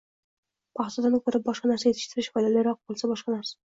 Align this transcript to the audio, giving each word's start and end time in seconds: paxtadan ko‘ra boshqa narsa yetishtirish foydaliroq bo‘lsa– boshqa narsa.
paxtadan 0.79 1.17
ko‘ra 1.27 1.41
boshqa 1.49 1.71
narsa 1.73 1.91
yetishtirish 1.91 2.33
foydaliroq 2.39 2.81
bo‘lsa– 2.93 3.11
boshqa 3.13 3.37
narsa. 3.37 3.59